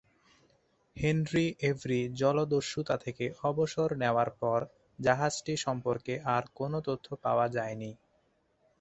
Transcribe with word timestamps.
Henry 0.97 1.45
Avery 1.61 1.99
জলদস্যুতা 2.13 2.95
থেকে 2.97 3.25
অবসর 3.43 3.89
নেওয়ার 3.97 4.29
পর 4.41 4.59
জাহাজটি 4.99 5.53
সম্পর্কে 5.57 6.13
আর 6.35 6.43
কোন 6.55 6.71
তথ্য 6.87 7.07
পাওয়া 7.23 7.45
যায়নি। 7.49 7.91